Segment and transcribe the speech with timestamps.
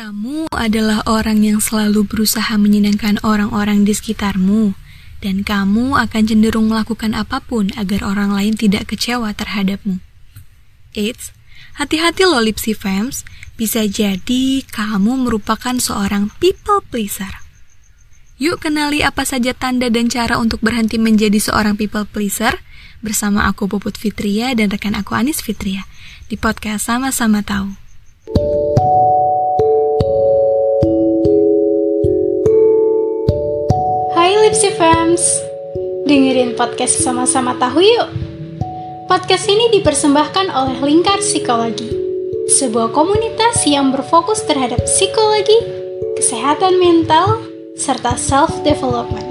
[0.00, 4.72] Kamu adalah orang yang selalu berusaha menyenangkan orang-orang di sekitarmu,
[5.20, 10.00] dan kamu akan cenderung melakukan apa pun agar orang lain tidak kecewa terhadapmu.
[10.96, 11.36] Eits,
[11.76, 13.28] hati-hati loh Lipsy Fams,
[13.60, 17.44] bisa jadi kamu merupakan seorang people pleaser.
[18.40, 22.56] Yuk kenali apa saja tanda dan cara untuk berhenti menjadi seorang people pleaser
[23.04, 25.84] bersama aku Puput Fitria dan rekan aku Anis Fitria
[26.32, 27.76] di podcast Sama-sama Tahu.
[34.40, 35.20] Lipsy Fams,
[36.08, 38.08] dengerin podcast sama-sama tahu yuk.
[39.04, 41.92] Podcast ini dipersembahkan oleh Lingkar Psikologi,
[42.48, 45.60] sebuah komunitas yang berfokus terhadap psikologi,
[46.16, 47.44] kesehatan mental,
[47.76, 49.28] serta self-development.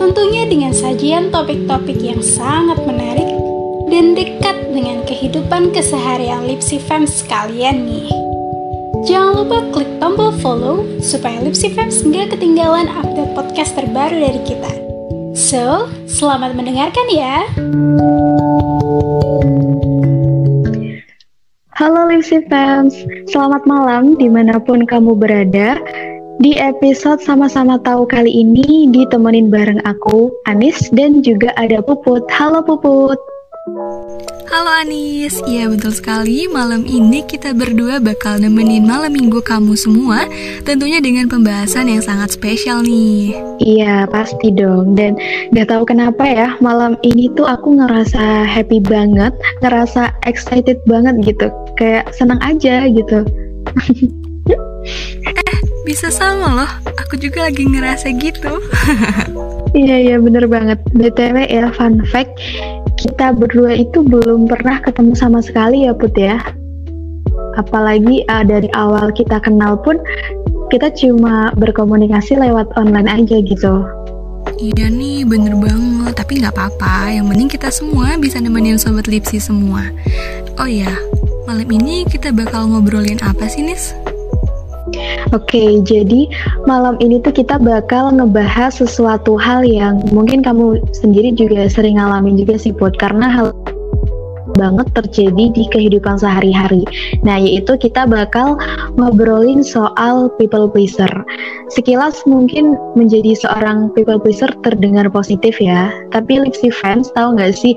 [0.00, 3.28] Tentunya dengan sajian topik-topik yang sangat menarik
[3.92, 8.25] dan dekat dengan kehidupan keseharian Lipsy Fams kalian nih.
[9.06, 14.66] Jangan lupa klik tombol follow supaya Lipsy Fans nggak ketinggalan update podcast terbaru dari kita.
[15.30, 17.46] So, selamat mendengarkan ya!
[21.78, 22.98] Halo Lipsy Fans,
[23.30, 25.78] selamat malam di mana pun kamu berada.
[26.42, 32.26] Di episode sama-sama tahu kali ini ditemenin bareng aku, Anis, dan juga ada Puput.
[32.34, 33.35] Halo Puput!
[34.46, 36.46] Halo Anis, iya betul sekali.
[36.46, 40.22] Malam ini kita berdua bakal nemenin malam minggu kamu semua
[40.62, 43.34] Tentunya dengan pembahasan yang sangat spesial nih.
[43.58, 44.94] Iya pasti dong.
[44.94, 45.18] Dan
[45.50, 49.34] gak tahu kenapa ya malam ini tuh aku ngerasa happy banget
[49.66, 51.50] Ngerasa excited banget gitu.
[51.74, 53.26] Kayak senang aja gitu.
[55.26, 58.62] Eh bisa sama loh, aku juga lagi ngerasa gitu.
[59.76, 60.80] Iya iya bener banget.
[60.96, 62.32] BTW ya fun fact
[63.06, 66.42] kita berdua itu belum pernah ketemu sama sekali ya Put ya.
[67.54, 70.02] Apalagi uh, dari awal kita kenal pun
[70.74, 73.86] kita cuma berkomunikasi lewat online aja gitu.
[74.58, 77.14] Iya nih bener banget, tapi nggak apa-apa.
[77.14, 79.86] Yang penting kita semua bisa nemenin Sobat Lipsi semua.
[80.58, 80.90] Oh iya,
[81.46, 83.94] malam ini kita bakal ngobrolin apa sih Nis?
[85.34, 86.30] Oke, jadi
[86.64, 92.38] malam ini tuh kita bakal ngebahas sesuatu hal yang mungkin kamu sendiri juga sering ngalamin
[92.38, 93.50] juga sih, Put, karena hal
[94.56, 96.82] banget terjadi di kehidupan sehari-hari.
[97.22, 98.56] Nah, yaitu kita bakal
[98.96, 101.10] ngobrolin soal people pleaser.
[101.68, 107.76] Sekilas mungkin menjadi seorang people pleaser terdengar positif ya, tapi Lipsy fans tahu nggak sih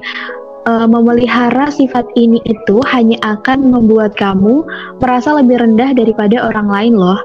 [0.70, 4.62] uh, memelihara sifat ini itu hanya akan membuat kamu
[5.02, 7.18] merasa lebih rendah daripada orang lain loh.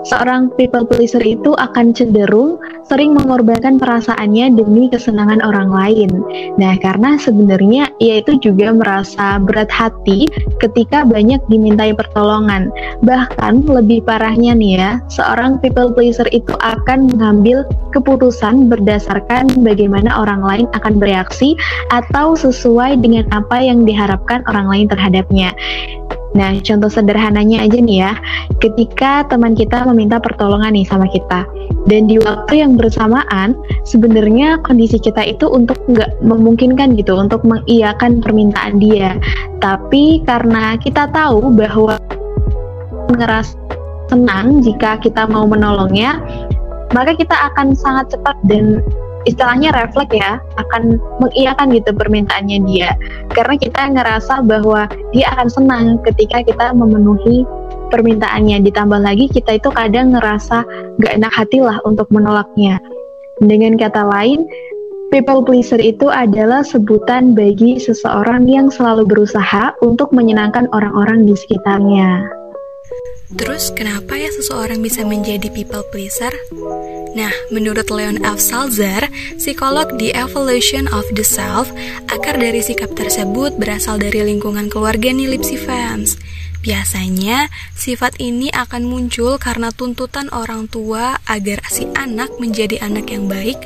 [0.00, 2.56] Seorang people pleaser itu akan cenderung
[2.88, 6.10] sering mengorbankan perasaannya demi kesenangan orang lain.
[6.56, 10.26] Nah, karena sebenarnya ia itu juga merasa berat hati
[10.58, 12.72] ketika banyak dimintai pertolongan.
[13.04, 20.40] Bahkan lebih parahnya nih ya, seorang people pleaser itu akan mengambil keputusan berdasarkan bagaimana orang
[20.40, 21.54] lain akan bereaksi
[21.92, 25.52] atau sesuai dengan apa yang diharapkan orang lain terhadapnya.
[26.30, 28.12] Nah, contoh sederhananya aja nih ya,
[28.62, 31.42] ketika teman kita meminta pertolongan nih sama kita,
[31.90, 38.22] dan di waktu yang bersamaan, sebenarnya kondisi kita itu untuk nggak memungkinkan gitu, untuk mengiyakan
[38.22, 39.18] permintaan dia.
[39.58, 41.98] Tapi karena kita tahu bahwa
[43.10, 43.58] ngeras
[44.06, 46.22] senang jika kita mau menolongnya,
[46.94, 48.82] maka kita akan sangat cepat dan
[49.28, 52.96] istilahnya refleks ya akan mengiyakan gitu permintaannya dia.
[53.32, 57.44] Karena kita ngerasa bahwa dia akan senang ketika kita memenuhi
[57.90, 58.62] permintaannya.
[58.64, 60.64] Ditambah lagi kita itu kadang ngerasa
[61.02, 62.78] gak enak hati lah untuk menolaknya.
[63.40, 64.46] Dengan kata lain
[65.10, 72.24] people pleaser itu adalah sebutan bagi seseorang yang selalu berusaha untuk menyenangkan orang-orang di sekitarnya.
[73.38, 76.34] Terus kenapa ya seseorang bisa menjadi people pleaser?
[77.10, 78.38] Nah, menurut Leon F.
[78.38, 81.66] Salzar, psikolog di Evolution of the Self,
[82.06, 86.14] akar dari sikap tersebut berasal dari lingkungan keluarga nih Lipsy fans.
[86.60, 93.26] Biasanya, sifat ini akan muncul karena tuntutan orang tua agar si anak menjadi anak yang
[93.26, 93.56] baik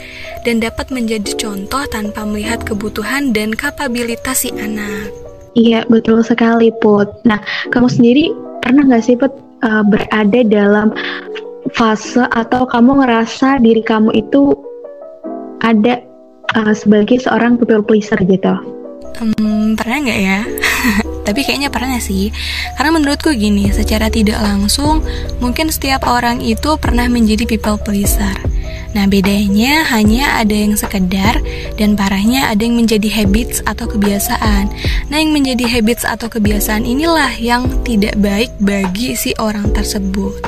[0.47, 5.11] dan dapat menjadi contoh tanpa melihat kebutuhan dan kapabilitas si anak.
[5.59, 7.27] Iya, betul sekali, Put.
[7.27, 7.43] Nah,
[7.75, 8.31] kamu sendiri
[8.63, 9.35] pernah nggak sih, Put,
[9.67, 10.95] uh, berada dalam
[11.75, 14.55] fase atau kamu ngerasa diri kamu itu
[15.61, 16.01] ada
[16.55, 18.55] uh, sebagai seorang people pleaser gitu?
[19.19, 20.41] Hmm, pernah nggak ya?
[21.25, 22.31] Tapi kayaknya pernah sih.
[22.77, 25.01] Karena menurutku gini, secara tidak langsung,
[25.41, 28.37] mungkin setiap orang itu pernah menjadi people pleaser.
[28.95, 31.43] Nah, bedanya hanya ada yang sekedar
[31.75, 34.71] dan parahnya ada yang menjadi habits atau kebiasaan.
[35.11, 40.39] Nah, yang menjadi habits atau kebiasaan inilah yang tidak baik bagi si orang tersebut.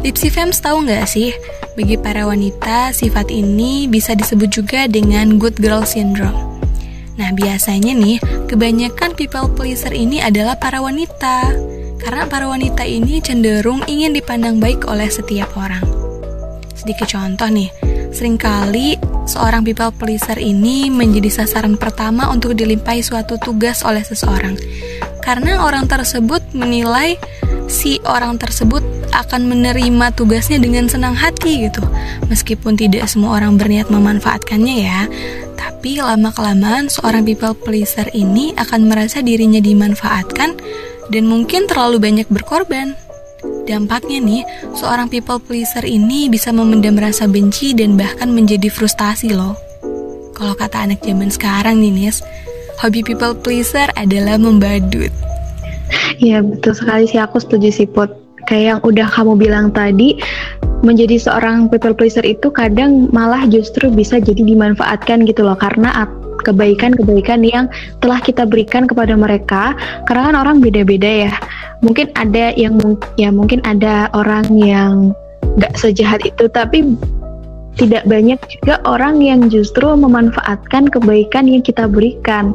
[0.00, 1.36] Lipsy Fems tahu nggak sih,
[1.76, 6.51] bagi para wanita sifat ini bisa disebut juga dengan good girl syndrome.
[7.22, 8.18] Nah, biasanya nih,
[8.50, 11.54] kebanyakan people pleaser ini adalah para wanita.
[12.02, 15.86] Karena para wanita ini cenderung ingin dipandang baik oleh setiap orang.
[16.74, 17.70] Sedikit contoh nih,
[18.10, 18.98] sering kali
[19.30, 24.58] seorang people pleaser ini menjadi sasaran pertama untuk dilimpahi suatu tugas oleh seseorang.
[25.22, 27.14] Karena orang tersebut menilai
[27.70, 28.82] si orang tersebut
[29.14, 31.86] akan menerima tugasnya dengan senang hati gitu.
[32.26, 35.06] Meskipun tidak semua orang berniat memanfaatkannya ya,
[35.62, 40.58] tapi lama-kelamaan seorang people pleaser ini akan merasa dirinya dimanfaatkan
[41.14, 42.98] dan mungkin terlalu banyak berkorban.
[43.62, 44.42] Dampaknya nih,
[44.74, 49.54] seorang people pleaser ini bisa memendam rasa benci dan bahkan menjadi frustasi loh.
[50.34, 52.26] Kalau kata anak zaman sekarang nih Nis,
[52.82, 55.14] hobi people pleaser adalah membadut.
[56.18, 58.10] Iya betul sekali sih aku setuju sih Put.
[58.50, 60.18] Kayak yang udah kamu bilang tadi,
[60.82, 66.06] menjadi seorang people pleaser itu kadang malah justru bisa jadi dimanfaatkan gitu loh karena
[66.42, 67.70] kebaikan-kebaikan yang
[68.02, 69.78] telah kita berikan kepada mereka
[70.10, 71.34] karena kan orang beda-beda ya
[71.80, 72.76] mungkin ada yang
[73.14, 75.14] ya mungkin ada orang yang
[75.56, 76.98] nggak sejahat itu tapi
[77.80, 82.52] tidak banyak juga orang yang justru memanfaatkan kebaikan yang kita berikan.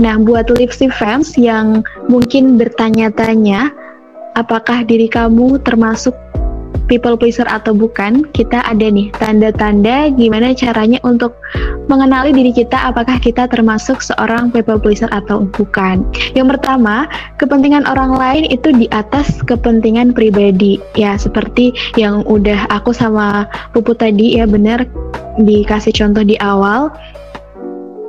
[0.00, 3.68] Nah, buat Lipsy fans yang mungkin bertanya-tanya,
[4.40, 6.16] apakah diri kamu termasuk
[6.86, 11.36] people pleaser atau bukan, kita ada nih tanda-tanda gimana caranya untuk
[11.88, 16.04] mengenali diri kita apakah kita termasuk seorang people pleaser atau bukan.
[16.36, 17.08] Yang pertama,
[17.40, 20.80] kepentingan orang lain itu di atas kepentingan pribadi.
[20.96, 24.86] Ya, seperti yang udah aku sama Pupu tadi ya benar
[25.40, 26.92] dikasih contoh di awal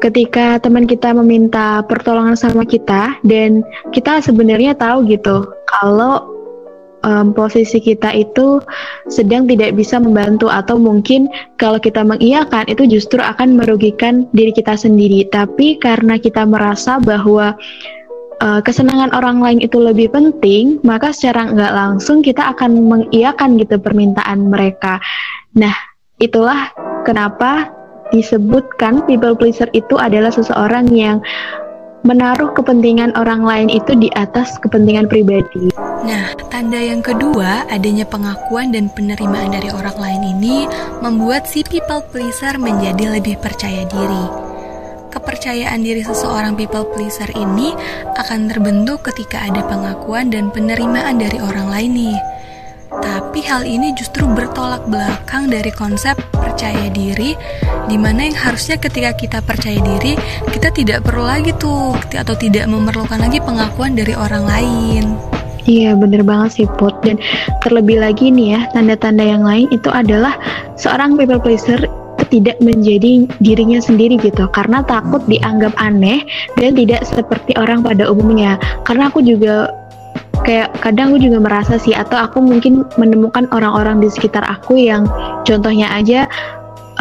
[0.04, 6.35] ketika teman kita meminta pertolongan sama kita dan kita sebenarnya tahu gitu kalau
[7.06, 8.60] um, posisi kita itu
[9.08, 11.30] sedang tidak bisa membantu atau mungkin
[11.62, 15.30] kalau kita mengiyakan itu justru akan merugikan diri kita sendiri.
[15.30, 17.54] Tapi karena kita merasa bahwa
[18.42, 23.78] uh, kesenangan orang lain itu lebih penting, maka secara nggak langsung kita akan mengiyakan gitu
[23.78, 24.98] permintaan mereka.
[25.56, 25.78] Nah,
[26.20, 26.74] itulah
[27.06, 27.70] kenapa
[28.10, 31.22] disebutkan people pleaser itu adalah seseorang yang
[32.06, 35.74] menaruh kepentingan orang lain itu di atas kepentingan pribadi.
[36.06, 40.70] Nah, tanda yang kedua, adanya pengakuan dan penerimaan dari orang lain ini
[41.02, 44.26] membuat si people pleaser menjadi lebih percaya diri.
[45.10, 47.74] Kepercayaan diri seseorang people pleaser ini
[48.22, 52.20] akan terbentuk ketika ada pengakuan dan penerimaan dari orang lain nih.
[53.02, 57.34] Tapi hal ini justru bertolak belakang dari konsep percaya diri
[57.90, 60.14] di mana yang harusnya ketika kita percaya diri
[60.54, 65.35] kita tidak perlu lagi tuh atau tidak memerlukan lagi pengakuan dari orang lain
[65.66, 66.94] Iya bener banget sih Put.
[67.02, 67.18] Dan
[67.66, 70.38] terlebih lagi nih ya Tanda-tanda yang lain itu adalah
[70.78, 71.82] Seorang people pleaser
[72.30, 74.50] tidak menjadi dirinya sendiri gitu.
[74.50, 76.26] Karena takut dianggap aneh
[76.58, 78.58] dan tidak seperti orang pada umumnya.
[78.84, 79.70] Karena aku juga
[80.44, 85.10] kayak kadang aku juga merasa sih atau aku mungkin menemukan orang-orang di sekitar aku yang
[85.48, 86.30] contohnya aja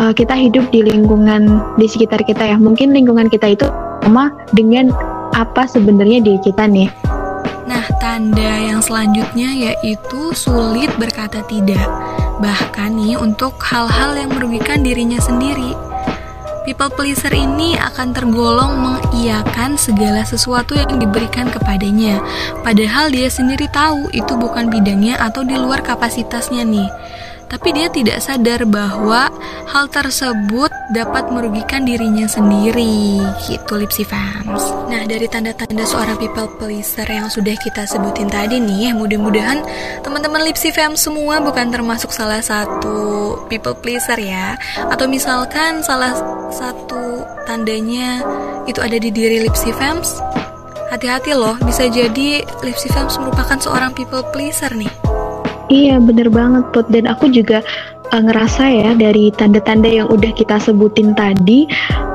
[0.00, 2.56] uh, kita hidup di lingkungan di sekitar kita ya.
[2.60, 3.66] Mungkin lingkungan kita itu
[4.04, 4.92] sama dengan
[5.34, 7.13] apa sebenarnya diri kita nih
[8.04, 11.88] tanda yang selanjutnya yaitu sulit berkata tidak.
[12.36, 15.72] Bahkan nih untuk hal-hal yang merugikan dirinya sendiri.
[16.68, 22.20] People pleaser ini akan tergolong mengiyakan segala sesuatu yang diberikan kepadanya,
[22.60, 26.88] padahal dia sendiri tahu itu bukan bidangnya atau di luar kapasitasnya nih
[27.54, 29.30] tapi dia tidak sadar bahwa
[29.70, 37.06] hal tersebut dapat merugikan dirinya sendiri gitu Lipsy fans nah dari tanda-tanda seorang people pleaser
[37.06, 39.62] yang sudah kita sebutin tadi nih mudah-mudahan
[40.02, 43.04] teman-teman Lipsy fans semua bukan termasuk salah satu
[43.46, 44.56] people pleaser ya.
[44.90, 46.16] Atau misalkan salah
[46.50, 48.24] satu tandanya
[48.64, 50.18] itu ada di diri Lipsy fans
[50.88, 54.90] hati-hati loh bisa jadi Lipsy fans merupakan seorang people pleaser nih
[55.72, 57.64] Iya bener banget Put dan aku juga
[58.12, 61.64] uh, ngerasa ya dari tanda-tanda yang udah kita sebutin tadi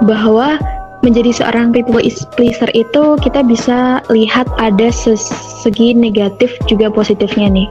[0.06, 0.62] bahwa
[1.00, 2.04] menjadi seorang people
[2.36, 7.68] pleaser itu kita bisa lihat ada segi negatif juga positifnya nih.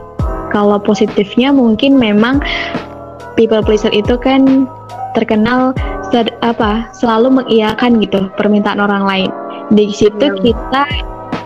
[0.49, 2.41] Kalau positifnya mungkin memang
[3.37, 4.65] people pleaser itu kan
[5.13, 5.77] terkenal
[6.41, 9.29] apa selalu mengiyakan gitu permintaan orang lain.
[9.69, 10.89] Di situ kita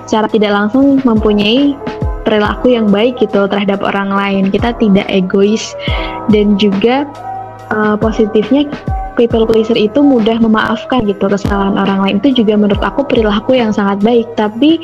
[0.08, 1.76] secara tidak langsung mempunyai
[2.24, 4.44] perilaku yang baik gitu terhadap orang lain.
[4.50, 5.76] Kita tidak egois
[6.32, 7.06] dan juga
[7.70, 8.68] uh, positifnya
[9.16, 13.70] people pleaser itu mudah memaafkan gitu kesalahan orang lain itu juga menurut aku perilaku yang
[13.70, 14.82] sangat baik tapi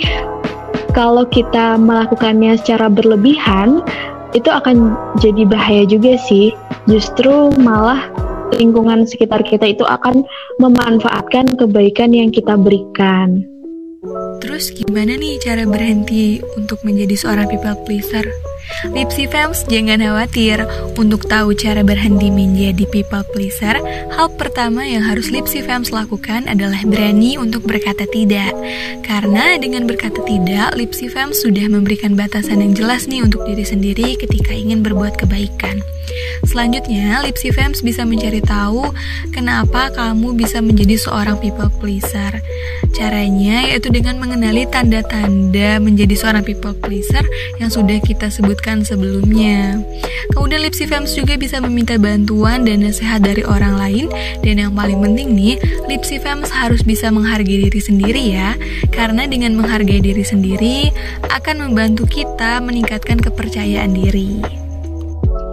[0.94, 3.82] kalau kita melakukannya secara berlebihan
[4.38, 6.54] itu akan jadi bahaya juga sih
[6.86, 8.10] justru malah
[8.58, 10.26] lingkungan sekitar kita itu akan
[10.58, 13.46] memanfaatkan kebaikan yang kita berikan.
[14.40, 18.24] Terus gimana nih cara berhenti untuk menjadi seorang people pleaser?
[18.94, 20.64] Lipsy Fams jangan khawatir.
[20.96, 23.80] Untuk tahu cara berhenti menjadi people pleaser
[24.20, 28.52] Hal pertama yang harus Lipsy Fams lakukan adalah berani untuk berkata tidak.
[29.04, 34.20] Karena dengan berkata tidak Lipsy Fams sudah memberikan batasan yang jelas nih untuk diri sendiri
[34.20, 35.80] ketika ingin berbuat kebaikan.
[36.48, 38.90] Selanjutnya, Lipsy Fams bisa mencari tahu
[39.30, 42.42] kenapa kamu bisa menjadi seorang people pleaser.
[42.96, 47.22] Caranya yaitu dengan mengenali tanda-tanda menjadi seorang people pleaser
[47.62, 49.80] yang sudah kita sebutkan sebelumnya.
[50.36, 54.12] Kemudian Lipsy Fams juga bisa meminta bantuan dan nasihat dari orang lain
[54.44, 55.56] dan yang paling penting nih,
[55.88, 58.60] Lipsy Fams harus bisa menghargai diri sendiri ya.
[58.92, 60.92] Karena dengan menghargai diri sendiri
[61.32, 64.44] akan membantu kita meningkatkan kepercayaan diri.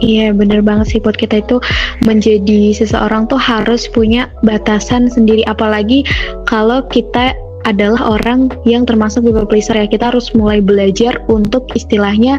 [0.03, 1.63] Iya bener banget sih buat kita itu
[2.03, 6.03] menjadi seseorang tuh harus punya batasan sendiri apalagi
[6.51, 7.33] kalau kita
[7.65, 12.39] adalah orang yang termasuk people pleaser ya kita harus mulai belajar untuk istilahnya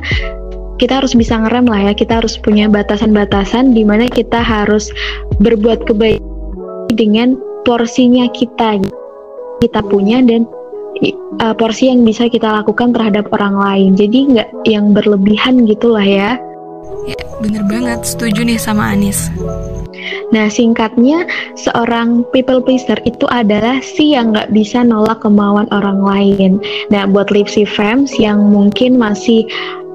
[0.77, 4.93] kita harus bisa ngerem lah ya kita harus punya batasan-batasan di mana kita harus
[5.41, 6.23] berbuat kebaikan
[6.93, 8.81] dengan porsinya kita
[9.59, 10.45] kita punya dan
[11.41, 16.37] uh, porsi yang bisa kita lakukan terhadap orang lain jadi nggak yang berlebihan gitulah ya
[17.07, 18.03] Ya, bener banget.
[18.03, 19.31] Setuju nih sama Anis.
[20.35, 21.23] Nah, singkatnya,
[21.55, 26.59] seorang people pleaser itu adalah si yang nggak bisa nolak kemauan orang lain.
[26.91, 29.47] Nah, buat Lipsy Fams yang mungkin masih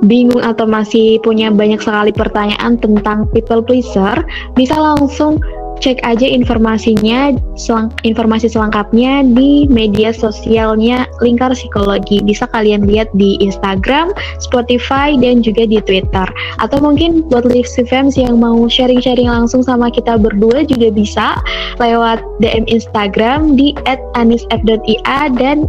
[0.07, 4.19] bingung atau masih punya banyak sekali pertanyaan tentang people pleaser,
[4.59, 5.39] bisa langsung
[5.83, 12.23] cek aja informasinya, selang, informasi selengkapnya di media sosialnya Lingkar Psikologi.
[12.23, 16.31] Bisa kalian lihat di Instagram, Spotify, dan juga di Twitter.
[16.63, 21.43] Atau mungkin buat Lipsy Fans yang mau sharing-sharing langsung sama kita berdua juga bisa
[21.83, 23.75] lewat DM Instagram di
[24.15, 25.67] @anisf.ia dan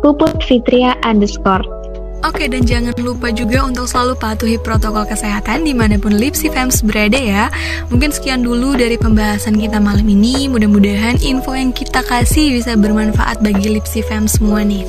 [0.00, 0.96] @puputfitria.
[2.20, 6.84] Oke dan jangan lupa juga untuk selalu patuhi protokol kesehatan di mana pun Lipsy Fams
[6.84, 7.48] berada ya.
[7.88, 10.44] Mungkin sekian dulu dari pembahasan kita malam ini.
[10.52, 14.84] Mudah-mudahan info yang kita kasih bisa bermanfaat bagi Lipsy Fams semua nih.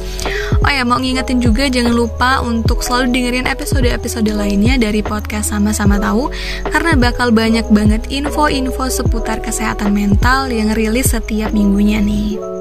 [0.61, 5.97] Oh ya mau ngingetin juga jangan lupa untuk selalu dengerin episode-episode lainnya dari podcast Sama-Sama
[5.97, 6.29] Tahu
[6.69, 12.60] Karena bakal banyak banget info-info seputar kesehatan mental yang rilis setiap minggunya nih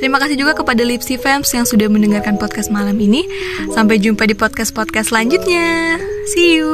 [0.00, 3.24] Terima kasih juga kepada Lipsy Fams yang sudah mendengarkan podcast malam ini.
[3.72, 5.98] Sampai jumpa di podcast-podcast selanjutnya.
[6.32, 6.72] See you.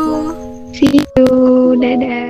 [0.75, 1.75] See you.
[1.79, 2.30] Dadah.